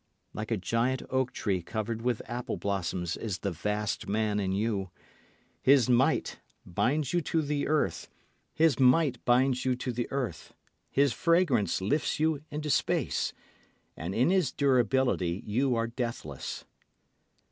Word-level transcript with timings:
Like 0.33 0.49
a 0.49 0.57
giant 0.57 1.03
oak 1.11 1.31
tree 1.31 1.61
covered 1.61 2.01
with 2.01 2.23
apple 2.25 2.57
blossoms 2.57 3.15
is 3.15 3.37
the 3.37 3.51
vast 3.51 4.09
man 4.09 4.39
in 4.39 4.51
you. 4.51 4.89
His 5.61 5.91
might 5.91 6.39
binds 6.65 7.13
you 7.13 7.21
to 7.21 7.43
the 7.43 7.67
earth, 7.67 8.09
his 8.55 8.73
fragrance 11.13 11.81
lifts 11.81 12.19
you 12.19 12.41
into 12.49 12.71
space, 12.71 13.31
and 13.95 14.15
in 14.15 14.31
his 14.31 14.51
durability 14.51 15.43
you 15.45 15.75
are 15.75 15.85
deathless. 15.85 16.65